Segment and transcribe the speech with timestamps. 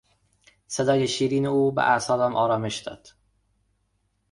[0.67, 3.07] صدای شیرین او به اعصابم آرامش داد.